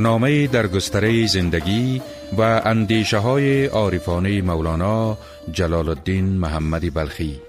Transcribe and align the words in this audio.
برنامه 0.00 0.46
در 0.46 0.66
گستره 0.66 1.26
زندگی 1.26 2.02
و 2.38 2.62
اندیشه 2.64 3.18
های 3.18 3.66
عارفانه 3.66 4.42
مولانا 4.42 5.18
جلال 5.52 5.88
الدین 5.88 6.24
محمدی 6.24 6.90
بلخی. 6.90 7.40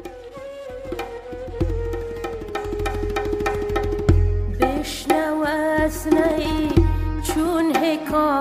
بشنو 4.62 5.46
چون 7.28 7.76
حکایت 7.76 8.41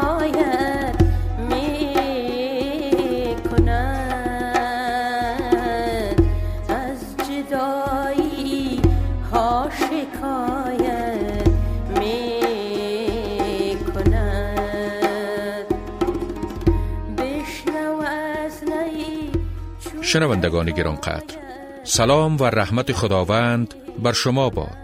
شنوندگان 20.12 20.70
گرانقدر 20.70 21.36
سلام 21.84 22.36
و 22.36 22.44
رحمت 22.44 22.92
خداوند 22.92 23.74
بر 24.02 24.12
شما 24.12 24.50
باد 24.50 24.78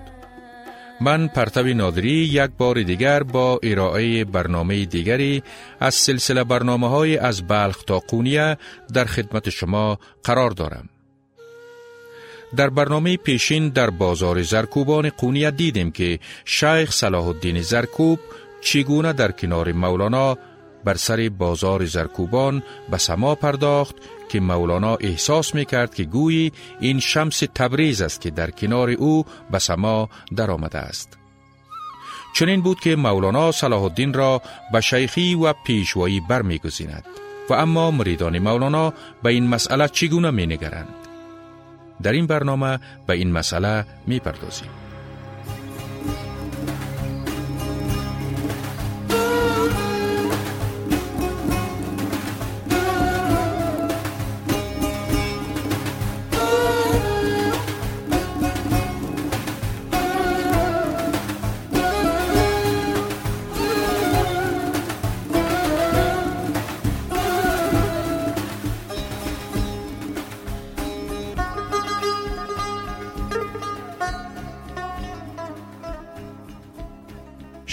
من 1.01 1.29
پرتوی 1.29 1.75
نادری 1.75 2.11
یک 2.11 2.51
بار 2.59 2.83
دیگر 2.83 3.23
با 3.23 3.61
ارائه 3.63 4.25
برنامه 4.25 4.85
دیگری 4.85 5.43
از 5.81 5.95
سلسله 5.95 6.45
برنامه 6.45 6.89
های 6.89 7.19
از 7.19 7.43
بلخ 7.43 7.83
تا 7.83 7.99
قونیه 7.99 8.57
در 8.93 9.05
خدمت 9.05 9.51
شما 9.51 9.99
قرار 10.25 10.51
دارم. 10.51 10.89
در 12.57 12.71
برنامه 12.71 13.17
پیشین 13.17 13.69
در 13.69 13.91
بازار 13.91 14.43
زرکوبان 14.43 15.09
قونیه 15.09 15.51
دیدیم 15.51 15.91
که 15.91 16.19
شیخ 16.45 16.93
صلاح 16.93 17.27
الدین 17.27 17.63
زرکوب 17.63 18.19
چگونه 18.61 19.13
در 19.13 19.31
کنار 19.33 19.73
مولانا 19.73 20.39
بر 20.87 20.95
سر 20.95 21.31
بازار 21.39 21.85
زرکوبان 21.85 22.63
به 22.91 22.99
سما 22.99 23.35
پرداخت 23.35 23.97
که 24.29 24.41
مولانا 24.41 24.95
احساس 24.95 25.55
می 25.55 25.65
کرد 25.65 25.95
که 25.95 26.05
گویی 26.05 26.53
این 26.81 27.01
شمس 27.01 27.39
تبریز 27.39 28.03
است 28.03 28.21
که 28.21 28.31
در 28.31 28.51
کنار 28.51 28.91
او 28.91 29.25
به 29.51 29.59
سما 29.59 30.09
در 30.37 30.51
آمده 30.51 30.79
است. 30.79 31.19
چنین 32.35 32.61
بود 32.61 32.81
که 32.81 32.97
مولانا 32.97 33.53
صلاح 33.53 33.83
الدین 33.83 34.13
را 34.13 34.43
به 34.73 34.81
شیخی 34.81 35.35
و 35.35 35.53
پیشوایی 35.53 36.21
برمیگزیند 36.21 37.05
و 37.51 37.55
اما 37.55 37.91
مریدان 37.91 38.39
مولانا 38.39 38.93
به 39.23 39.31
این 39.31 39.47
مسئله 39.47 39.89
چگونه 39.89 40.31
می 40.31 40.47
نگرند. 40.47 40.95
در 42.03 42.13
این 42.13 42.27
برنامه 42.27 42.79
به 43.07 43.15
این 43.15 43.33
مسئله 43.33 43.87
می 44.07 44.19
پردازیم. 44.19 44.86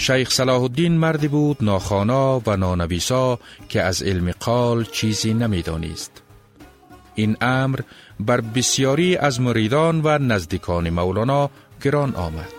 شیخ 0.06 0.30
صلاح 0.30 0.62
الدین 0.62 0.92
مردی 0.92 1.28
بود 1.28 1.56
ناخانا 1.60 2.42
و 2.46 2.56
نانویسا 2.56 3.38
که 3.68 3.82
از 3.82 4.02
علم 4.02 4.30
قال 4.40 4.84
چیزی 4.84 5.34
نمی‌دانست. 5.34 6.22
این 7.14 7.36
امر 7.40 7.80
بر 8.20 8.40
بسیاری 8.40 9.16
از 9.16 9.40
مریدان 9.40 10.00
و 10.04 10.18
نزدیکان 10.18 10.90
مولانا 10.90 11.50
گران 11.82 12.14
آمد. 12.14 12.52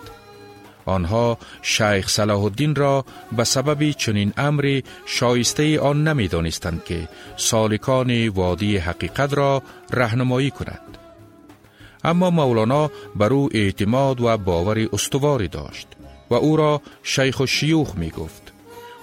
آنها 0.86 1.38
شیخ 1.62 2.08
صلاح 2.08 2.44
الدین 2.44 2.74
را 2.74 3.04
به 3.36 3.44
سبب 3.44 3.90
چنین 3.90 4.32
امری 4.36 4.84
شایسته 5.06 5.80
آن 5.80 6.08
نمی‌دانستند 6.08 6.84
که 6.84 7.08
سالکان 7.36 8.28
وادی 8.28 8.76
حقیقت 8.76 9.34
را 9.34 9.62
رهنمایی 9.90 10.50
کند. 10.50 10.98
اما 12.04 12.30
مولانا 12.30 12.90
بر 13.16 13.32
او 13.32 13.48
اعتماد 13.52 14.20
و 14.20 14.36
باور 14.36 14.88
استواری 14.92 15.48
داشت. 15.48 15.88
و 16.30 16.34
او 16.34 16.56
را 16.56 16.82
شیخ 17.02 17.40
و 17.40 17.46
شیوخ 17.46 17.94
می 17.94 18.10
گفت 18.10 18.52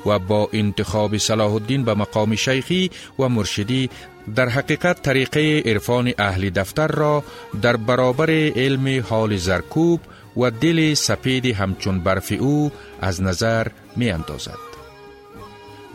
و 0.05 0.19
با 0.19 0.49
انتخاب 0.53 1.17
صلاح 1.17 1.53
الدین 1.53 1.83
به 1.83 1.93
مقام 1.93 2.35
شیخی 2.35 2.91
و 3.19 3.29
مرشدی 3.29 3.89
در 4.35 4.49
حقیقت 4.49 5.01
طریقه 5.01 5.63
عرفان 5.65 6.13
اهل 6.17 6.49
دفتر 6.49 6.87
را 6.87 7.23
در 7.61 7.77
برابر 7.77 8.29
علم 8.31 9.05
حال 9.09 9.37
زرکوب 9.37 9.99
و 10.37 10.51
دل 10.51 10.93
سپید 10.93 11.45
همچون 11.45 11.99
برف 11.99 12.33
او 12.39 12.71
از 13.01 13.21
نظر 13.21 13.67
می 13.95 14.11
اندازد. 14.11 14.72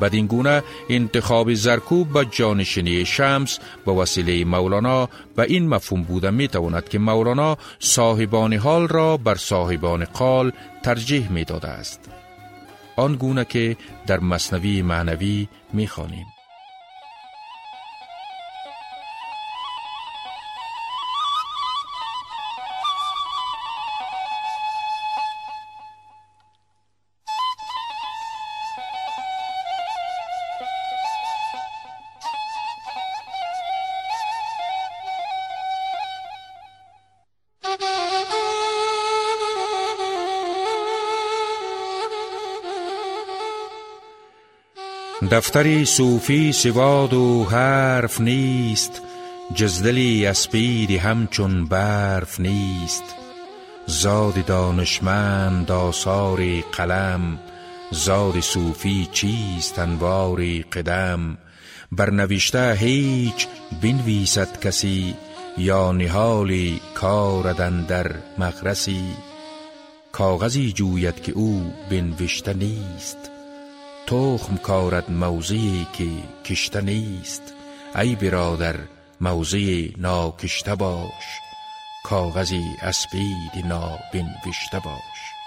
بدین 0.00 0.26
گونه 0.26 0.62
انتخاب 0.88 1.54
زرکوب 1.54 2.12
به 2.12 2.26
جانشینی 2.30 3.04
شمس 3.04 3.58
به 3.86 3.92
وسیله 3.92 4.44
مولانا 4.44 5.08
به 5.36 5.42
این 5.42 5.68
مفهوم 5.68 6.02
بوده 6.02 6.30
می 6.30 6.48
تواند 6.48 6.88
که 6.88 6.98
مولانا 6.98 7.56
صاحبان 7.78 8.52
حال 8.52 8.88
را 8.88 9.16
بر 9.16 9.34
صاحبان 9.34 10.04
قال 10.04 10.52
ترجیح 10.82 11.32
می 11.32 11.44
داده 11.44 11.68
است 11.68 12.00
آن 12.96 13.16
گونه 13.16 13.44
که 13.44 13.76
در 14.06 14.20
مصنوی 14.20 14.82
معنوی 14.82 15.48
می 15.72 15.86
خانیم. 15.86 16.37
دفتری 45.30 45.84
صوفی 45.84 46.52
سواد 46.52 47.14
و 47.14 47.44
حرف 47.44 48.20
نیست 48.20 49.02
جزدلی 49.54 50.26
اسپیری 50.26 50.96
همچون 50.96 51.64
برف 51.64 52.40
نیست. 52.40 53.02
زاد 53.86 54.44
دانشمند 54.44 55.70
آثار 55.70 56.60
قلم 56.60 57.38
زاد 57.90 58.40
صوفی 58.40 59.08
چیست 59.12 59.78
انوار 59.78 60.42
قدم؟ 60.72 61.38
بر 61.92 62.10
نوشته 62.10 62.76
هیچ 62.80 63.46
بنویسد 63.82 64.60
کسی 64.60 65.14
یا 65.58 65.92
نهالی 65.92 66.80
کاردن 66.94 67.82
در 67.82 68.10
مغرسی. 68.38 69.04
کاغذی 70.12 70.72
جوید 70.72 71.22
که 71.22 71.32
او 71.32 71.72
بنوشته 71.90 72.54
نیست. 72.54 73.37
تخم 74.08 74.56
کارد 74.56 75.10
موضعی 75.10 75.86
که 75.92 76.08
کشته 76.44 76.80
نیست. 76.80 77.42
ای 77.96 78.16
برادر 78.16 78.76
موضع 79.20 79.88
ناکشته 79.96 80.74
باش. 80.74 81.24
کاغذی 82.04 82.64
اسپید 82.82 83.66
نابنوشته 83.66 84.78
باش. 84.84 85.37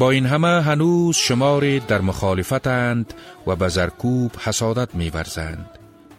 با 0.00 0.10
این 0.10 0.26
همه 0.26 0.62
هنوز 0.62 1.16
شماری 1.16 1.80
در 1.80 2.00
مخالفتند 2.00 3.14
و 3.46 3.56
به 3.56 3.68
زرکوب 3.68 4.36
حسادت 4.36 4.94
میورزند 4.94 5.66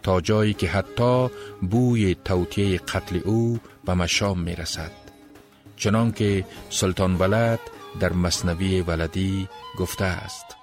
تا 0.02 0.20
جایی 0.20 0.54
که 0.54 0.68
حتی 0.68 1.28
بوی 1.70 2.16
توطیه 2.24 2.78
قتل 2.78 3.20
او 3.24 3.58
به 3.84 3.94
مشام 3.94 4.40
می 4.40 4.54
رسد 4.54 4.90
چنانکه 5.76 6.44
سلطان 6.70 7.14
ولد 7.14 7.60
در 8.00 8.12
مصنوی 8.12 8.80
ولدی 8.80 9.48
گفته 9.78 10.04
است. 10.04 10.61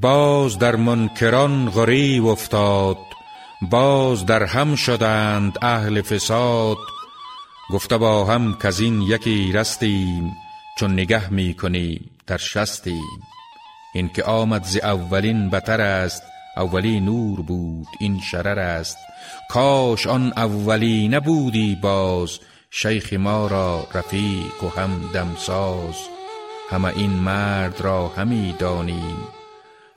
باز 0.00 0.58
در 0.58 0.76
منکران 0.76 1.70
غریب 1.70 2.26
افتاد 2.26 2.98
باز 3.62 4.26
در 4.26 4.42
هم 4.42 4.74
شدند 4.74 5.58
اهل 5.62 6.02
فساد. 6.02 6.76
گفته 7.70 7.98
با 7.98 8.24
هم 8.24 8.58
که 8.62 8.72
این 8.80 9.02
یکی 9.02 9.52
رستیم 9.52 10.32
چون 10.78 10.92
نگه 10.92 11.32
می 11.32 11.54
کنی 11.54 12.00
در 12.26 12.36
شستیم. 12.36 13.20
این 13.94 14.08
که 14.08 14.24
آمد 14.24 14.64
ز 14.64 14.76
اولین 14.76 15.50
بتر 15.50 15.80
است 15.80 16.22
اولی 16.56 17.00
نور 17.00 17.42
بود 17.42 17.88
این 17.98 18.20
شرر 18.20 18.58
است. 18.58 18.96
کاش 19.50 20.06
آن 20.06 20.32
اولی 20.36 21.08
نبودی 21.08 21.78
باز 21.82 22.38
شیخ 22.70 23.12
ما 23.12 23.46
را 23.46 23.88
رفیق 23.94 24.64
و 24.64 24.80
هم 24.80 25.10
دمساز. 25.14 25.94
همه 26.70 26.88
این 26.96 27.10
مرد 27.10 27.80
را 27.80 28.08
همی 28.08 28.54
دانیم. 28.58 29.39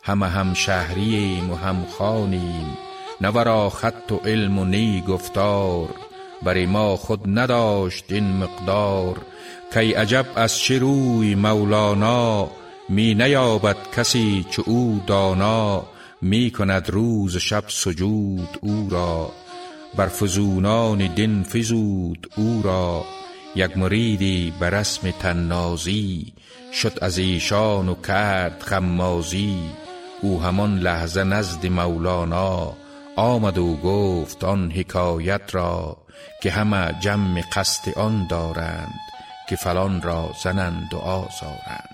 همه 0.05 0.27
هم 0.27 0.53
شهریم 0.53 1.51
و 1.51 1.55
هم 1.55 1.85
خانیم 1.97 2.77
نورا 3.21 3.69
خط 3.69 4.11
و 4.11 4.15
علم 4.15 4.59
و 4.59 4.65
نی 4.65 5.03
گفتار 5.07 5.89
بر 6.44 6.65
ما 6.65 6.97
خود 6.97 7.39
نداشت 7.39 8.05
این 8.07 8.38
مقدار. 8.38 9.21
کی 9.73 9.94
عجب 9.94 10.25
از 10.35 10.57
چه 10.57 10.79
روی 10.79 11.35
مولانا 11.35 12.50
می 12.89 13.13
نیابد 13.13 13.77
کسی 13.95 14.45
چه 14.51 14.63
او 14.65 15.01
دانا. 15.07 15.83
می 16.21 16.51
کند 16.51 16.89
روز 16.89 17.38
شب 17.38 17.63
سجود 17.67 18.50
او 18.61 18.88
را. 18.91 19.31
بر 19.95 20.07
فزونان 20.07 20.97
دین 21.15 21.44
فزود 21.44 22.29
او 22.38 22.61
را. 22.63 23.05
یک 23.55 23.77
مریدی 23.77 24.53
بر 24.59 24.69
رسم 24.69 25.11
تنازی 25.11 26.33
شد 26.73 26.97
از 27.01 27.17
ایشان 27.17 27.89
و 27.89 27.95
کرد 27.95 28.61
خمازی 28.61 29.59
او 30.23 30.41
همان 30.41 30.79
لحظه 30.79 31.23
نزد 31.23 31.65
مولانا 31.65 32.73
آمد 33.15 33.57
و 33.57 33.75
گفت 33.75 34.43
آن 34.43 34.71
حکایت 34.71 35.41
را 35.51 35.97
که 36.41 36.51
همه 36.51 36.95
جمع 36.99 37.41
قصد 37.55 37.97
آن 37.97 38.27
دارند 38.27 38.99
که 39.49 39.55
فلان 39.55 40.01
را 40.01 40.31
زنند 40.43 40.93
و 40.93 40.97
آزارند. 40.97 41.92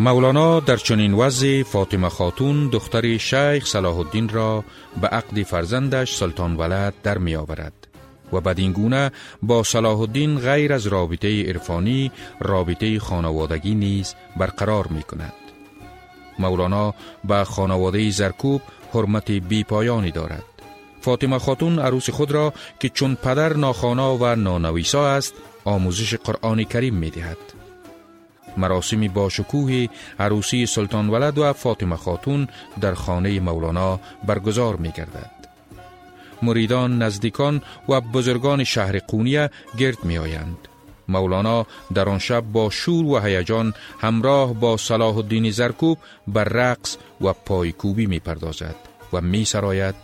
مولانا 0.00 0.60
در 0.60 0.76
چنین 0.76 1.14
وضع 1.14 1.62
فاطمه 1.62 2.08
خاتون 2.08 2.68
دختر 2.68 3.16
شیخ 3.18 3.66
صلاح 3.66 3.98
الدین 3.98 4.28
را 4.28 4.64
به 5.00 5.08
عقد 5.08 5.42
فرزندش 5.42 6.14
سلطان 6.14 6.56
ولد 6.56 6.94
در 7.02 7.18
می 7.18 7.36
آورد 7.36 7.72
و 8.32 8.40
بدین 8.40 8.72
گونه 8.72 9.10
با 9.42 9.62
صلاح 9.62 10.00
الدین 10.00 10.38
غیر 10.38 10.72
از 10.72 10.86
رابطه 10.86 11.42
عرفانی 11.42 12.12
رابطه 12.40 12.98
خانوادگی 12.98 13.74
نیز 13.74 14.14
برقرار 14.36 14.86
می 14.86 15.02
کند. 15.02 15.32
مولانا 16.38 16.94
به 17.24 17.44
خانواده 17.44 18.10
زرکوب 18.10 18.62
حرمت 18.94 19.30
بی 19.30 19.64
پایانی 19.64 20.10
دارد. 20.10 20.44
فاطمه 21.00 21.38
خاتون 21.38 21.78
عروس 21.78 22.10
خود 22.10 22.32
را 22.32 22.52
که 22.80 22.88
چون 22.88 23.14
پدر 23.14 23.52
ناخانا 23.52 24.16
و 24.16 24.36
نانویسا 24.36 25.08
است 25.08 25.34
آموزش 25.64 26.14
قرآن 26.14 26.64
کریم 26.64 26.94
می 26.94 27.10
دهد. 27.10 27.51
مراسمی 28.56 29.08
با 29.08 29.28
شکوه 29.28 29.86
عروسی 30.20 30.66
سلطان 30.66 31.08
ولد 31.08 31.38
و 31.38 31.52
فاطمه 31.52 31.96
خاتون 31.96 32.48
در 32.80 32.94
خانه 32.94 33.40
مولانا 33.40 34.00
برگزار 34.26 34.76
می 34.76 34.90
گردد. 34.90 35.30
مریدان، 36.42 37.02
نزدیکان 37.02 37.62
و 37.88 38.00
بزرگان 38.00 38.64
شهر 38.64 38.98
قونیه 38.98 39.50
گرد 39.78 40.04
می 40.04 40.18
آیند. 40.18 40.68
مولانا 41.08 41.66
در 41.94 42.08
آن 42.08 42.18
شب 42.18 42.40
با 42.40 42.70
شور 42.70 43.06
و 43.06 43.18
هیجان 43.18 43.74
همراه 44.00 44.52
با 44.54 44.76
صلاح 44.76 45.16
الدین 45.16 45.50
زرکوب 45.50 45.98
بر 46.28 46.44
رقص 46.44 46.96
و 47.20 47.32
پایکوبی 47.32 48.06
می 48.06 48.18
پردازد 48.18 48.76
و 49.12 49.20
می 49.20 49.44
سراید 49.44 49.94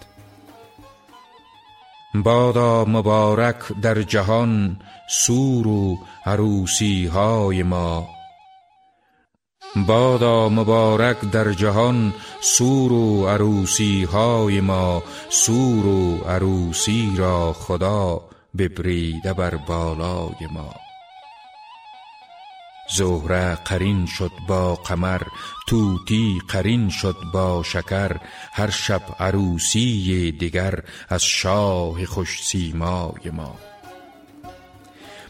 بادا 2.15 2.85
مبارک 2.85 3.57
در 3.83 4.03
جهان 4.03 4.81
سور 5.09 5.67
و 5.67 5.99
عروسی 6.27 7.07
های 7.07 7.63
ما 7.63 8.09
بادا 9.85 10.49
مبارک 10.49 11.21
در 11.21 11.53
جهان 11.53 12.15
سور 12.41 12.93
و 12.93 13.29
عروسی 13.29 14.05
های 14.05 14.61
ما 14.61 15.03
سور 15.31 15.87
و 15.87 16.17
عروسی 16.17 17.15
را 17.17 17.53
خدا 17.53 18.21
ببریده 18.59 19.33
بر 19.33 19.57
بالای 19.57 20.47
ما. 20.53 20.75
زهره 22.97 23.55
قرین 23.55 24.07
شد 24.07 24.33
با 24.49 24.75
قمر 24.75 25.23
توتی 25.67 26.39
قرین 26.49 26.89
شد 26.89 27.17
با 27.33 27.63
شکر 27.63 28.17
هر 28.53 28.71
شب 28.71 29.03
عروسی 29.21 30.33
دیگر 30.33 30.79
از 31.09 31.25
شاه 31.25 32.05
خوش 32.05 32.43
سیمای 32.43 33.31
ما. 33.33 33.55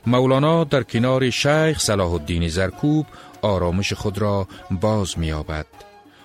مولانا 0.09 0.65
در 0.65 0.83
کنار 0.83 1.31
شیخ 1.31 1.79
صلاح 1.79 2.13
الدین 2.13 2.49
زرکوب 2.49 3.07
آرامش 3.43 3.93
خود 3.93 4.19
را 4.19 4.49
باز 4.71 5.19
می‌یابد. 5.19 5.67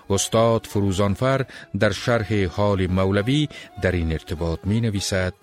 استاد 0.10 0.66
فروزانفر 0.70 1.46
در 1.80 1.92
شرح 1.92 2.46
حال 2.46 2.88
مولوی 2.88 3.48
در 3.82 3.92
این 3.92 4.12
ارتباط 4.12 4.60
می 4.64 4.82
نویسد 4.82 5.34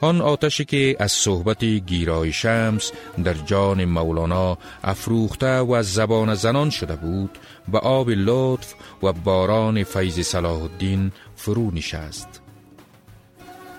آن 0.00 0.20
آتشی 0.20 0.64
که 0.64 0.96
از 0.98 1.12
صحبت 1.12 1.64
گیرای 1.64 2.32
شمس 2.32 2.92
در 3.24 3.34
جان 3.34 3.84
مولانا 3.84 4.58
افروخته 4.84 5.58
و 5.58 5.72
از 5.72 5.92
زبان 5.92 6.34
زنان 6.34 6.70
شده 6.70 6.96
بود 6.96 7.38
و 7.72 7.76
آب 7.76 8.10
لطف 8.10 8.74
و 9.02 9.12
باران 9.12 9.84
فیض 9.84 10.20
صلاح 10.20 10.62
الدین 10.62 11.12
فرو 11.36 11.70
نشست 11.70 12.41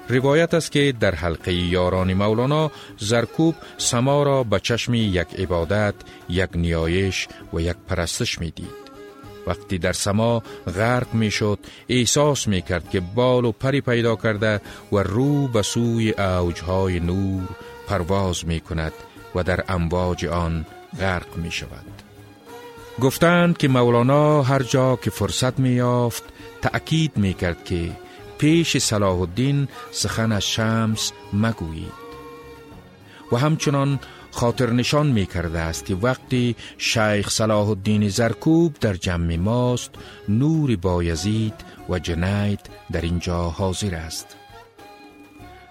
روایت 0.09 0.53
است 0.53 0.71
که 0.71 0.93
در 0.99 1.15
حلقه 1.15 1.53
یاران 1.53 2.13
مولانا 2.13 2.71
زرکوب 2.97 3.55
سما 3.77 4.23
را 4.23 4.43
به 4.43 4.59
چشم 4.59 4.93
یک 4.93 5.27
عبادت، 5.37 5.95
یک 6.29 6.49
نیایش 6.55 7.27
و 7.53 7.61
یک 7.61 7.75
پرستش 7.87 8.39
می 8.39 8.51
دید. 8.51 8.83
وقتی 9.47 9.77
در 9.77 9.93
سما 9.93 10.43
غرق 10.75 11.13
می 11.13 11.31
شد 11.31 11.59
احساس 11.89 12.47
می 12.47 12.61
کرد 12.61 12.89
که 12.89 12.99
بال 12.99 13.45
و 13.45 13.51
پری 13.51 13.81
پیدا 13.81 14.15
کرده 14.15 14.61
و 14.91 14.97
رو 14.97 15.47
به 15.47 15.61
سوی 15.61 16.11
اوجهای 16.11 16.99
نور 16.99 17.43
پرواز 17.87 18.47
می 18.47 18.59
کند 18.59 18.93
و 19.35 19.43
در 19.43 19.63
امواج 19.67 20.25
آن 20.25 20.65
غرق 20.99 21.37
می 21.37 21.51
شود 21.51 21.85
گفتند 23.01 23.57
که 23.57 23.67
مولانا 23.67 24.43
هر 24.43 24.63
جا 24.63 24.95
که 24.95 25.09
فرصت 25.09 25.59
می 25.59 25.69
یافت 25.69 26.23
تأکید 26.61 27.17
می 27.17 27.33
کرد 27.33 27.63
که 27.63 27.91
پیش 28.43 28.77
صلاح 28.77 29.19
الدین 29.19 29.67
سخن 29.91 30.31
از 30.31 30.43
شمس 30.43 31.11
مگویید 31.33 32.03
و 33.31 33.37
همچنان 33.37 33.99
خاطر 34.31 34.69
نشان 34.69 35.07
می 35.07 35.25
کرده 35.25 35.59
است 35.59 35.85
که 35.85 35.95
وقتی 35.95 36.55
شیخ 36.77 37.29
صلاح 37.29 37.69
الدین 37.69 38.09
زرکوب 38.09 38.73
در 38.81 38.93
جمع 38.93 39.35
ماست 39.35 39.91
نور 40.29 40.75
بایزید 40.75 41.53
و 41.89 41.99
جنید 41.99 42.59
در 42.91 43.01
اینجا 43.01 43.41
حاضر 43.41 43.95
است 43.95 44.35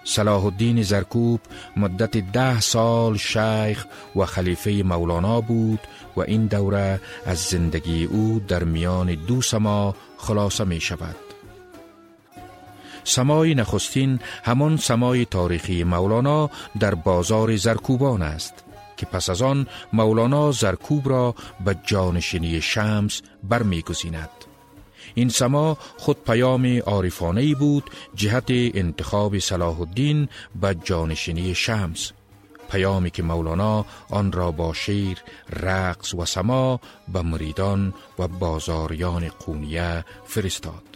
صلاح 0.03 0.45
الدین 0.45 0.83
زرکوب 0.83 1.39
مدت 1.77 2.17
ده 2.17 2.59
سال 2.59 3.17
شیخ 3.17 3.85
و 4.15 4.25
خلیفه 4.25 4.71
مولانا 4.71 5.41
بود 5.41 5.79
و 6.15 6.21
این 6.21 6.45
دوره 6.45 7.01
از 7.25 7.37
زندگی 7.37 8.05
او 8.05 8.41
در 8.47 8.63
میان 8.63 9.15
دو 9.15 9.41
سما 9.41 9.95
خلاصه 10.17 10.63
می 10.63 10.81
شود. 10.81 11.22
سمای 13.03 13.55
نخستین 13.55 14.19
همان 14.43 14.77
سمای 14.77 15.25
تاریخی 15.25 15.83
مولانا 15.83 16.49
در 16.79 16.95
بازار 16.95 17.55
زرکوبان 17.55 18.21
است 18.21 18.53
که 18.97 19.05
پس 19.05 19.29
از 19.29 19.41
آن 19.41 19.67
مولانا 19.93 20.51
زرکوب 20.51 21.09
را 21.09 21.35
به 21.65 21.75
جانشینی 21.83 22.61
شمس 22.61 23.21
برمیگزیند. 23.43 24.29
این 25.15 25.29
سما 25.29 25.77
خود 25.97 26.23
پیام 26.23 26.77
عارفانه 26.77 27.55
بود 27.55 27.89
جهت 28.15 28.45
انتخاب 28.49 29.39
صلاح 29.39 29.81
الدین 29.81 30.29
به 30.61 30.75
جانشینی 30.83 31.55
شمس 31.55 32.11
پیامی 32.71 33.11
که 33.11 33.23
مولانا 33.23 33.85
آن 34.09 34.31
را 34.31 34.51
با 34.51 34.73
شیر، 34.73 35.17
رقص 35.49 36.13
و 36.13 36.25
سما 36.25 36.79
به 37.13 37.21
مریدان 37.21 37.93
و 38.19 38.27
بازاریان 38.27 39.27
قونیه 39.27 40.05
فرستاد. 40.25 40.92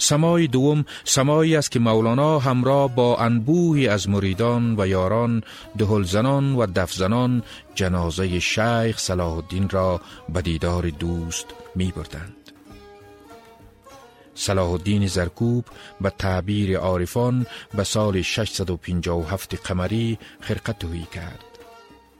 سمای 0.00 0.46
دوم 0.46 0.84
سمایی 1.04 1.56
است 1.56 1.70
که 1.70 1.78
مولانا 1.78 2.38
همراه 2.38 2.94
با 2.94 3.16
انبوهی 3.16 3.88
از 3.88 4.08
مریدان 4.08 4.74
و 4.78 4.86
یاران 4.86 5.42
دهلزنان 5.78 6.54
و 6.54 6.66
دفزنان 6.66 7.42
جنازه 7.74 8.40
شیخ 8.40 8.98
صلاح 8.98 9.32
الدین 9.36 9.68
را 9.68 10.00
به 10.28 10.42
دیدار 10.42 10.90
دوست 10.90 11.46
می 11.74 11.92
بردند. 11.96 12.34
صلاح 14.34 14.70
الدین 14.70 15.06
زرکوب 15.06 15.64
به 16.00 16.10
تعبیر 16.10 16.78
عارفان 16.78 17.46
به 17.74 17.84
سال 17.84 18.22
657 18.22 19.54
قمری 19.66 20.18
خرقت 20.40 21.10
کرد. 21.12 21.44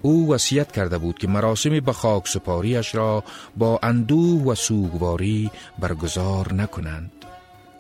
او 0.03 0.33
وصیت 0.33 0.73
کرده 0.73 0.99
بود 0.99 1.19
که 1.19 1.29
مراسم 1.29 1.81
به 1.81 1.93
خاک 1.93 2.29
سپاریش 2.29 2.95
را 2.95 3.25
با 3.57 3.81
اندوه 3.83 4.43
و 4.43 4.55
سوگواری 4.55 5.51
برگزار 5.79 6.55
نکنند 6.55 7.13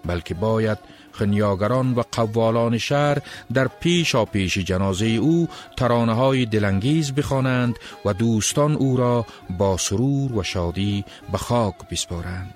بلکه 0.06 0.34
باید 0.34 0.78
خنیاگران 1.12 1.94
و 1.94 2.02
قوالان 2.12 2.78
شهر 2.78 3.18
در 3.52 3.68
پیش 3.68 4.16
پیش 4.16 4.58
جنازه 4.58 5.06
او 5.06 5.48
ترانه 5.76 6.14
های 6.14 6.46
دلانگیز 6.46 7.12
بخوانند 7.12 7.76
و 8.04 8.12
دوستان 8.12 8.74
او 8.76 8.96
را 8.96 9.26
با 9.58 9.76
سرور 9.76 10.32
و 10.32 10.42
شادی 10.42 11.04
به 11.32 11.38
خاک 11.38 11.74
بسپارند. 11.90 12.54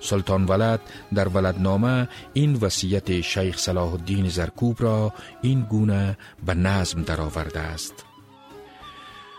سلطان 0.00 0.44
ولد 0.44 0.80
در 1.14 1.28
ولدنامه 1.28 2.08
این 2.32 2.54
وصیت 2.54 3.20
شیخ 3.20 3.58
صلاح 3.58 3.92
الدین 3.92 4.28
زرکوب 4.28 4.76
را 4.82 5.12
این 5.42 5.60
گونه 5.60 6.18
به 6.46 6.54
نظم 6.54 7.02
درآورده 7.02 7.60
است. 7.60 7.94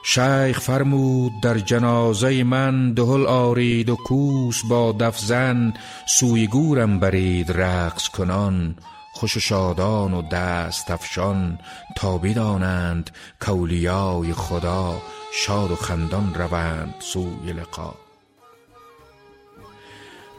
شیخ 0.09 0.59
فرمود 0.59 1.41
در 1.41 1.57
جنازه 1.57 2.43
من 2.43 2.93
دهل 2.93 3.25
آرید 3.25 3.89
و 3.89 3.95
کوس 3.95 4.61
با 4.69 4.91
دفزن 4.91 5.73
سوی 6.05 6.47
گورم 6.47 6.99
برید 6.99 7.51
رقص 7.51 8.07
کنان. 8.07 8.75
خوش 9.13 9.37
شادان 9.37 10.13
و 10.13 10.21
دست 10.21 10.91
افشان 10.91 11.59
تا 11.95 12.17
بدانند 12.17 13.09
کولیای 13.41 14.33
خدا 14.33 15.01
شاد 15.33 15.71
و 15.71 15.75
خندان 15.75 16.33
روند 16.33 16.95
سوی 16.99 17.53
لقا. 17.53 17.93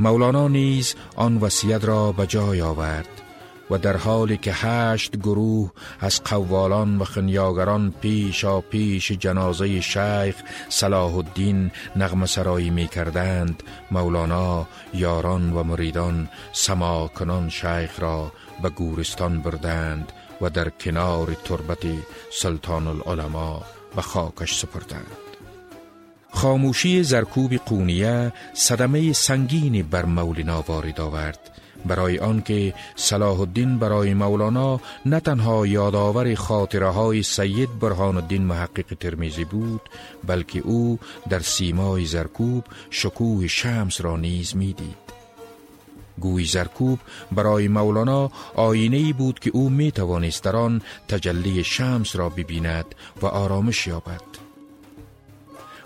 مولانا 0.00 0.48
نیز 0.48 0.94
آن 1.16 1.36
وصیت 1.36 1.84
را 1.84 2.12
به 2.12 2.26
جای 2.26 2.60
آورد. 2.60 3.27
و 3.70 3.78
در 3.78 3.96
حالی 3.96 4.36
که 4.36 4.52
هشت 4.52 5.16
گروه 5.16 5.70
از 6.00 6.22
قوالان 6.24 6.98
و 6.98 7.04
خنیاگران 7.04 7.94
پیشا 8.00 8.60
پیش 8.60 9.12
جنازه 9.12 9.80
شیخ 9.80 10.34
صلاح 10.68 11.16
الدین 11.16 11.70
نغم 11.96 12.26
سرایی 12.26 12.70
می 12.70 12.88
کردند 12.88 13.62
مولانا 13.90 14.66
یاران 14.94 15.52
و 15.52 15.62
مریدان 15.62 16.28
سماکنان 16.52 17.48
شیخ 17.48 18.00
را 18.00 18.32
به 18.62 18.68
گورستان 18.68 19.40
بردند 19.40 20.12
و 20.40 20.50
در 20.50 20.68
کنار 20.68 21.36
تربت 21.44 21.84
سلطان 22.32 22.86
العلماء 22.86 23.60
به 23.96 24.02
خاکش 24.02 24.58
سپردند. 24.58 25.16
خاموشی 26.30 27.02
زرکوب 27.02 27.54
قونیه 27.54 28.32
صدمه 28.54 29.12
سنگینی 29.12 29.82
بر 29.82 30.04
مولانا 30.04 30.64
وارد 30.68 31.00
آورد 31.00 31.57
برای 31.86 32.18
آنکه 32.18 32.74
صلاح 32.96 33.40
الدین 33.40 33.78
برای 33.78 34.14
مولانا 34.14 34.80
نه 35.06 35.20
تنها 35.20 35.66
یادآور 35.66 36.34
خاطره 36.34 36.88
های 36.88 37.22
سید 37.22 37.78
برهان 37.78 38.16
الدین 38.16 38.42
محقق 38.42 38.94
ترمیزی 39.00 39.44
بود 39.44 39.80
بلکه 40.26 40.60
او 40.60 40.98
در 41.28 41.40
سیمای 41.40 42.04
زرکوب 42.04 42.64
شکوه 42.90 43.46
شمس 43.46 44.00
را 44.00 44.16
نیز 44.16 44.56
می‌دید. 44.56 45.08
گوی 46.20 46.44
زرکوب 46.44 46.98
برای 47.32 47.68
مولانا 47.68 48.30
آینه 48.54 49.12
بود 49.12 49.38
که 49.38 49.50
او 49.54 49.70
می 49.70 49.92
توانست 49.92 50.44
در 50.44 50.56
آن 50.56 50.82
تجلی 51.08 51.64
شمس 51.64 52.16
را 52.16 52.28
ببیند 52.28 52.94
و 53.22 53.26
آرامش 53.26 53.86
یابد. 53.86 54.47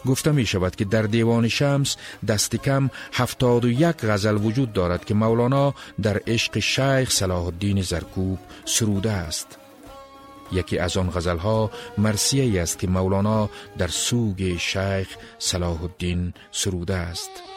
گفته 0.07 0.33
می 0.33 0.47
شود 0.47 0.77
که 0.77 0.85
در 0.85 1.03
دیوان 1.03 1.49
شمس 1.49 1.97
دست 2.29 2.57
کم 2.57 2.91
هفتاد 3.13 3.65
و 3.65 3.71
یک 3.71 3.97
غزل 4.05 4.37
وجود 4.45 4.73
دارد 4.73 5.05
که 5.05 5.15
مولانا 5.15 5.75
در 6.03 6.21
عشق 6.27 6.59
شیخ 6.59 7.11
صلاح 7.11 7.45
الدین 7.45 7.83
زرکوب 7.83 8.39
سروده 8.65 9.11
است. 9.11 9.59
یکی 10.53 10.79
از 10.79 10.97
آن 10.97 11.11
غزلها 11.11 11.71
مرسیه 11.99 12.63
است 12.63 12.79
که 12.79 12.87
مولانا 12.87 13.51
در 13.79 13.89
سوگ 13.89 14.57
شیخ 14.57 15.09
صلاح 15.39 15.83
الدین 15.83 16.35
سروده 16.53 16.95
است. 16.95 17.52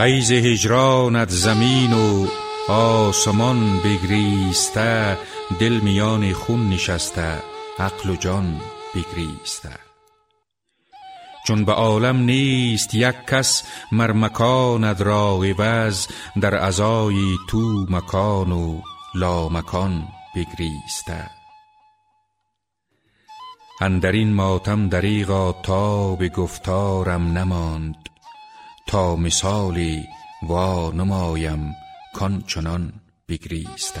ایز 0.00 0.32
هجرانت 0.32 1.28
زمین 1.28 1.92
و 1.92 2.26
آسمان 2.72 3.78
بگریسته 3.78 5.18
دل 5.60 5.72
میان 5.72 6.32
خون 6.32 6.70
نشسته 6.70 7.42
عقل 7.78 8.10
و 8.10 8.16
جان 8.16 8.60
بگریسته. 8.94 9.70
چون 11.46 11.64
به 11.64 11.72
عالم 11.72 12.16
نیست 12.16 12.94
یک 12.94 13.14
کس 13.26 13.62
مر 13.92 14.12
مکاند 14.12 15.00
را 15.00 15.40
عوض 15.44 16.06
در 16.40 16.54
ازای 16.54 17.36
تو 17.48 17.86
مکان 17.88 18.52
و 18.52 18.80
لا 19.14 19.48
مکان 19.48 20.08
بگریسته. 20.36 21.30
اندرین 23.80 24.32
ماتم 24.32 24.88
دریغا 24.88 25.52
تا 25.52 26.14
به 26.14 26.28
گفتارم 26.28 27.38
نماند. 27.38 28.08
تا 28.88 29.16
مثالی 29.16 30.08
وا 30.42 30.90
نمایم 30.90 31.76
کان 32.14 32.42
چنان 32.46 32.92
بگریسته 33.28 34.00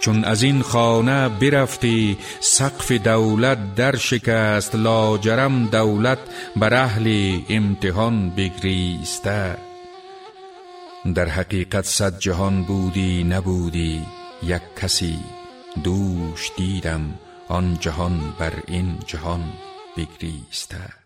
چون 0.00 0.24
از 0.24 0.42
این 0.42 0.62
خانه 0.62 1.28
برفتی 1.28 2.18
سقف 2.40 2.92
دولت 2.92 3.74
در 3.74 3.96
شکست 3.96 4.74
لاجرم 4.74 5.66
دولت 5.66 6.18
بر 6.56 6.74
اهل 6.74 7.38
امتحان 7.48 8.30
بگریسته 8.30 9.56
در 11.14 11.28
حقیقت 11.28 11.84
صد 11.84 12.18
جهان 12.18 12.62
بودی 12.62 13.24
نبودی 13.24 14.06
یک 14.42 14.62
کسی 14.82 15.18
دوش 15.84 16.50
دیدم 16.56 17.14
آن 17.48 17.76
جهان 17.80 18.34
بر 18.38 18.52
این 18.66 18.98
جهان 19.06 19.44
بگریسته 19.96 21.05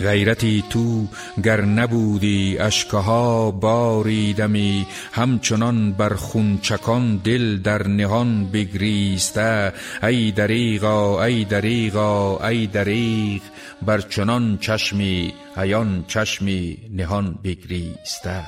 غیرتی 0.00 0.64
تو 0.70 1.06
گر 1.44 1.60
نبودی 1.60 2.58
اشکها 2.58 3.50
باریدمی 3.50 4.86
همچنان 5.12 5.92
بر 5.92 6.14
خونچکان 6.14 7.16
دل 7.16 7.58
در 7.58 7.86
نهان 7.86 8.50
بگریسته. 8.50 9.72
ای 10.02 10.30
دریغا 10.30 11.24
ای 11.24 11.44
دریغا 11.44 12.48
ای 12.48 12.66
دریغ 12.66 13.42
بر 13.82 14.00
چنان 14.00 14.58
چشمی 14.58 15.34
ایان 15.56 16.04
چشمی 16.08 16.78
نهان 16.90 17.38
بگریسته. 17.44 18.42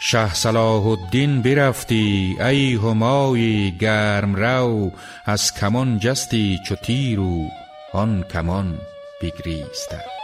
شه 0.00 0.34
صلاح 0.34 0.86
الدین 0.86 1.42
برفتی 1.42 2.36
ای 2.40 2.74
همای 2.74 3.70
گرم 3.78 4.34
رو 4.34 4.92
از 5.24 5.54
کمان 5.54 5.98
جستی 5.98 6.58
چو 6.66 6.74
تیر 6.74 7.20
و 7.20 7.48
آن 7.92 8.24
کمان 8.32 8.78
بگریسته 9.22 10.21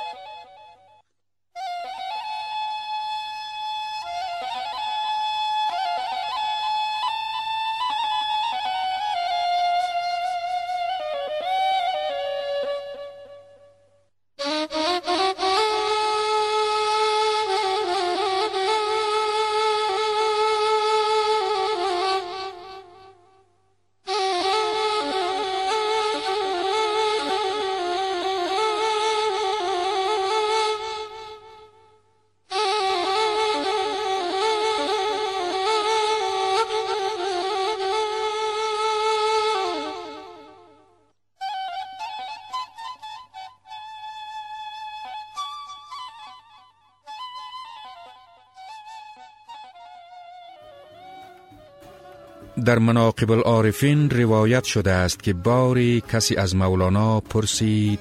در 52.69 52.79
مناقب 52.79 53.31
العارفین 53.31 54.11
روایت 54.11 54.65
شده 54.65 54.93
است 54.93 55.23
که 55.23 55.33
باری 55.33 56.03
کسی 56.13 56.37
از 56.37 56.57
مولانا 56.57 57.21
پرسید 57.21 58.01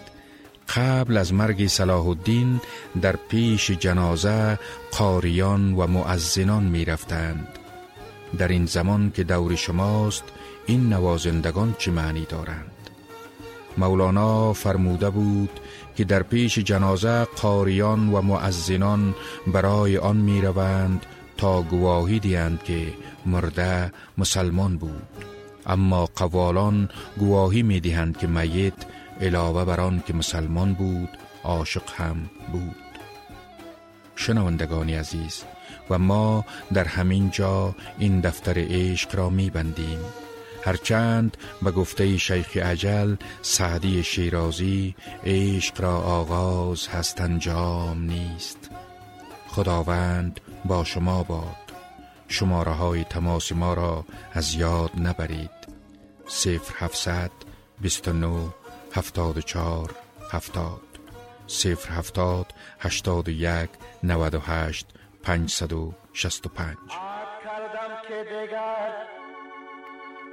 قبل 0.76 1.18
از 1.18 1.34
مرگ 1.34 1.68
صلاح 1.68 2.08
الدین 2.08 2.62
در 3.02 3.16
پیش 3.16 3.72
جنازه 3.72 4.60
قاریان 4.98 5.74
و 5.74 5.88
معزنان 5.88 6.64
می 6.64 6.86
رفتند. 6.86 7.48
در 8.38 8.48
این 8.48 8.66
زمان 8.66 9.12
که 9.16 9.24
دور 9.24 9.56
شماست 9.56 10.24
این 10.66 10.94
نوازندگان 10.94 11.76
چه 11.78 11.92
معنی 11.92 12.26
دارند 12.30 12.90
مولانا 13.78 14.54
فرموده 14.54 15.10
بود 15.10 15.60
که 15.96 16.04
در 16.04 16.24
پیش 16.24 16.60
جنازه 16.60 17.24
قاریان 17.24 18.10
و 18.10 18.22
معزنان 18.22 19.16
برای 19.48 19.98
آن 19.98 20.18
می 20.18 20.42
روند 20.42 21.06
تا 21.38 21.62
گواهی 21.62 22.20
دیند 22.20 22.64
که 22.64 22.94
مرده 23.26 23.92
مسلمان 24.18 24.78
بود. 24.78 25.08
اما 25.66 26.06
قوالان 26.06 26.90
گواهی 27.18 27.64
می 27.64 27.80
دهند 27.80 28.18
که 28.18 28.28
میت 28.28 28.74
علاوه 29.22 29.66
بر 29.66 29.82
آن 29.82 30.04
که 30.08 30.14
مسلمان 30.14 30.74
بود 30.74 31.10
عاشق 31.44 31.90
هم 31.98 32.30
بود. 32.52 32.76
شنوندگانی 34.16 34.94
عزیز 34.94 35.44
و 35.90 36.00
ما 36.00 36.46
در 36.74 36.84
همین 36.84 37.32
جا 37.32 37.76
این 38.00 38.20
دفتر 38.20 38.54
عشق 38.58 39.16
را 39.16 39.30
می 39.30 39.50
بندیم 39.50 40.00
هرچند 40.66 41.38
به 41.62 41.72
گفته 41.72 42.18
شیخ 42.18 42.58
عجل 42.58 43.16
سعدی 43.42 44.04
شیرازی 44.04 44.96
عشق 45.26 45.82
را 45.82 45.98
آغاز 45.98 46.88
هست 46.88 47.22
انجام 47.22 48.04
نیست. 48.04 48.70
خداوند 49.48 50.40
با 50.68 50.84
شما 50.84 51.24
باد. 51.24 51.56
شماره 52.28 52.72
های 52.72 53.04
تماس 53.04 53.52
ما 53.52 53.74
را 53.74 54.06
از 54.34 54.54
یاد 54.54 54.92
نبرید. 54.98 55.50
0700 56.28 57.32
29 57.80 58.54
74 58.96 59.96
70 60.32 60.82
070 61.90 62.54
81 62.80 63.70
98 64.04 64.88
565 65.24 66.78
کردم 67.44 68.02
که 68.08 68.24
دیگر 68.24 68.94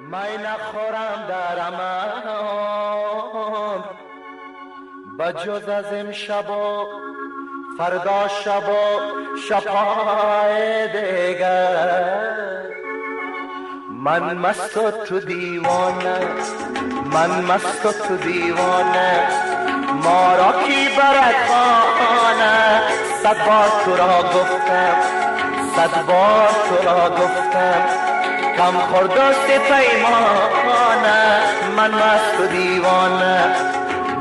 می 0.00 0.36
نخورم 0.42 1.26
در 1.28 1.58
امان. 1.66 3.04
بجز 5.18 5.68
از 5.68 5.84
امشب 5.92 6.50
فردا 7.78 8.28
شب 8.28 8.68
و 8.68 9.38
شبهای 9.48 10.88
دیگر. 10.88 12.24
من 13.90 14.38
مست 14.38 14.76
و 14.76 14.90
تو 14.90 15.20
دیوانه 15.20 16.18
من 17.12 17.30
مست 17.30 17.86
و 17.86 17.92
تو 17.92 18.16
دیوانه. 18.16 19.28
ما 20.04 20.34
را 20.34 20.52
کی 20.62 20.88
برد 20.96 21.34
خانه 21.48 22.82
صد 23.22 23.46
بار 23.46 23.68
تو 23.84 23.96
را 23.96 24.22
گفتم 24.22 24.96
صد 25.76 26.06
بار 26.06 26.48
تو 26.48 26.88
را 26.88 27.10
گفتم. 27.10 27.82
کم 28.56 28.78
خوردست 28.78 29.46
پیمانه. 29.46 30.74
من 31.76 31.90
مست 31.90 32.40
و 32.40 32.46
دیوانه 32.46 33.44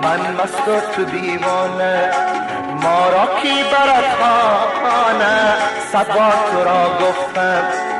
من 0.04 0.44
مست 0.44 0.68
و 0.68 0.80
تو 0.96 1.06
دیوانه. 1.06 2.43
ما 2.84 3.10
را 3.10 3.42
کی 3.42 3.64
برد 3.64 4.06
خانه؟ 4.84 5.56
صد 5.92 6.08
بار 6.08 6.34
تو 6.52 6.64
را 6.64 7.08
گفتم. 7.08 7.93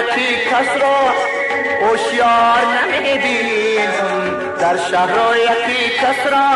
یکی 0.00 0.36
کس 0.50 0.82
را 0.82 0.98
هوشیار 1.86 2.60
نمی‌بینم 2.76 4.56
در 4.60 4.76
شهر 4.76 5.36
یکی 5.36 5.96
کس 5.98 6.32
را 6.32 6.48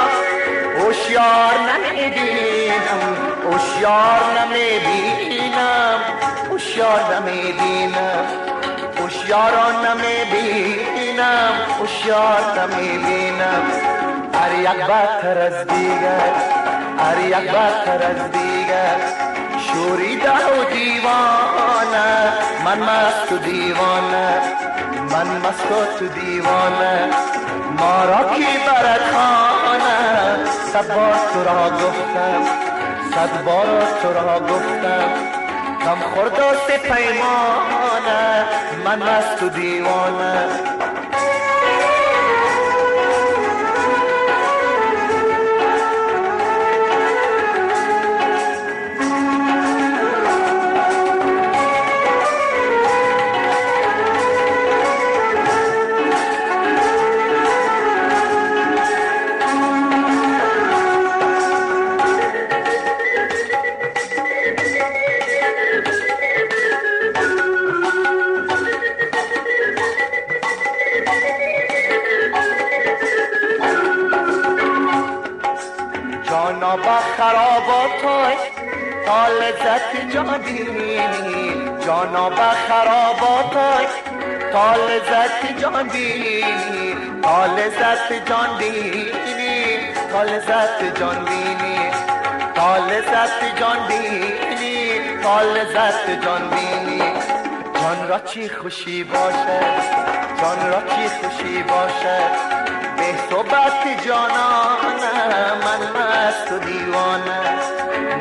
هوشیار 0.81 1.55
نمی‌بینم 1.71 3.15
هوشیار 3.51 4.21
نمی‌بینم. 4.41 6.01
هوشیار 6.51 7.01
نمی‌بینم. 7.15 8.27
هوشیار 9.01 9.73
نمی‌بینم. 9.85 11.53
هوشیار 11.81 12.41
نمی‌بینم. 12.59 13.65
هر 14.35 14.53
یک 14.61 14.85
بدتر 14.87 15.39
از 15.39 15.67
دیگر 15.67 16.33
هر 16.99 17.19
یک 17.21 17.51
بدتر 17.51 18.07
از 18.07 18.33
دیگر. 18.33 19.24
شوریده 19.75 20.31
و 20.31 20.65
دیوانه 20.73 22.33
من 22.65 22.79
مست 22.79 23.33
و 23.33 23.39
دیوانه 23.39 24.41
من 25.11 25.27
مست 25.27 25.73
و 25.73 25.99
تو 25.99 26.09
دیوانه 26.09 27.09
ما 27.79 28.05
را 28.05 28.35
کی 28.35 28.59
برد 28.67 29.01
خانه 29.13 29.95
بار 30.89 31.15
تو 31.33 31.45
را 31.45 31.71
گفتم 31.71 32.43
صد 33.15 33.45
بار 33.45 33.67
تو 34.03 34.13
را 34.13 34.41
گفتم 34.41 35.09
کم 35.85 36.01
خورد 36.15 36.39
و 36.39 36.79
پیمانه 36.79 38.45
من 38.85 39.03
مست 39.03 39.43
و 39.43 39.49
دیوانه 39.49 40.49
جان 88.27 88.59
بینی 88.59 89.07
تا 90.13 90.23
لذت 90.23 90.99
جان 91.01 91.25
بینی. 91.25 91.91
تا 92.55 92.77
لذت 92.77 93.59
جان 93.61 93.79
بینی 93.89 95.01
تا 95.23 95.43
لذت 95.43 96.25
جان 96.25 96.51
بینی. 96.51 97.03
جان 97.75 98.09
را 98.09 98.19
چی 98.19 98.49
خوشی 98.49 99.05
باشه؟ 99.05 99.61
جان 100.41 100.71
را 100.71 100.81
چی 100.81 101.09
خوشی 101.09 101.63
باشه؟ 101.63 102.19
به 102.97 103.05
صحبت 103.31 104.07
جانانه 104.07 105.15
من 105.65 105.83
مست 105.97 106.53
و 106.53 106.59
دیوانه. 106.59 107.41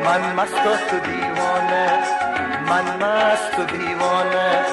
من 0.06 0.34
مست 0.34 0.66
و 0.66 0.76
تو 0.89 1.00
دیوانه 1.00 2.00
من 2.70 3.06
مست 3.06 3.60
و 3.60 3.63
دیوانه. 3.63 4.66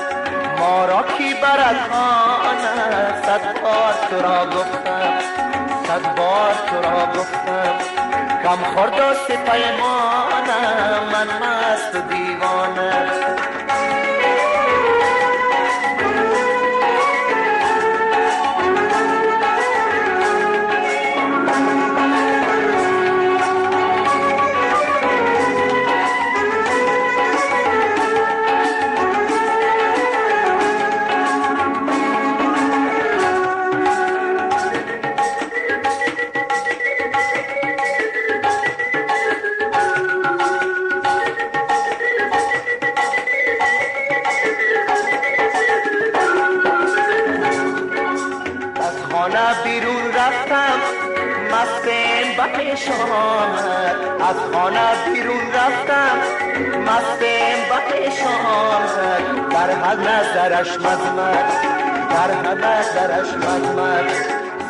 ما 0.59 0.85
را 0.85 1.05
کی 1.19 1.35
برد 1.35 1.77
خانه؟ 1.91 3.23
صد 3.23 3.61
بار 3.63 3.95
تو 4.11 4.23
را 4.23 4.47
گفتم. 4.47 5.20
صد 5.91 6.17
بار 6.17 6.55
تو 6.71 6.77
را 6.77 7.07
گفتم 7.07 7.79
کم 8.43 8.75
خورد 8.75 8.93
و 8.93 9.15
پیمانه 9.37 10.61
من 11.13 11.27
مست 11.27 11.95
و 11.95 12.01
دیوانه. 12.01 12.91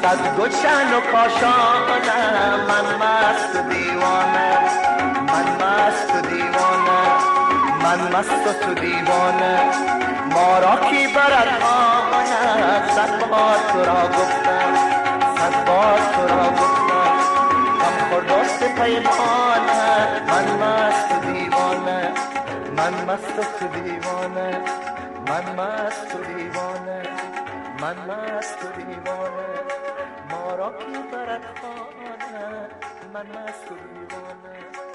صد 0.03 0.37
گلشن 0.37 0.95
و 0.95 1.01
کاشانم 1.13 2.61
من 2.69 2.87
مست 3.03 3.57
و 3.57 3.69
دیوانه. 3.69 4.59
من 5.29 5.47
مست 5.61 6.15
و 6.15 6.21
دیوانه. 6.21 7.03
من 7.83 8.19
مست 8.19 8.47
و 8.47 8.53
تو 8.65 8.75
دیوانه. 8.75 9.61
ما 10.35 10.59
را 10.59 10.91
کی 10.91 11.07
برد 11.07 11.63
خانه؟ 11.63 12.89
صد 12.95 13.29
بار 13.31 13.59
تو 13.73 13.79
را 13.79 14.09
گفتم. 14.09 14.75
صد 15.37 15.65
بار 15.67 15.99
تو 16.15 16.23
را 16.29 16.45
گفتم. 16.51 17.19
هم 17.81 18.11
خوردست 18.11 18.63
پیمانه 18.63 20.21
من 20.27 20.47
مست 20.63 21.13
و 21.13 21.33
دیوانه. 21.33 22.13
من 22.77 22.95
مست 23.13 23.39
و 23.39 23.43
تو 23.59 23.81
دیوانه. 23.81 24.61
من 25.29 25.45
مست 25.63 26.15
و 26.15 26.35
دیوانه. 26.35 27.03
من 27.81 27.97
مست 27.97 28.59
و 28.65 28.83
دیوانه. 28.83 29.50
ما 30.70 30.76
را 30.76 30.92
کی 30.92 31.02
برد 31.12 31.42
خانه 31.61 32.68
من 33.14 33.26
مست 33.26 34.89